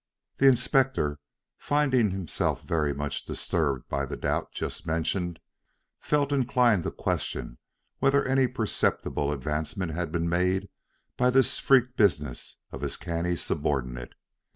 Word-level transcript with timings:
The 0.37 0.47
Inspector, 0.47 1.19
finding 1.59 2.09
himself 2.09 2.63
very 2.63 2.91
much 2.91 3.23
disturbed 3.25 3.87
by 3.87 4.07
the 4.07 4.17
doubt 4.17 4.51
just 4.51 4.87
mentioned, 4.87 5.39
felt 5.99 6.31
inclined 6.31 6.81
to 6.85 6.89
question 6.91 7.59
whether 7.99 8.25
any 8.25 8.47
perceptible 8.47 9.31
advancement 9.31 9.91
had 9.93 10.11
been 10.11 10.27
made 10.27 10.69
by 11.17 11.29
this 11.29 11.59
freak 11.59 11.97
business 11.97 12.57
of 12.71 12.81
his 12.81 12.97
canny 12.97 13.35
subordinate. 13.35 14.15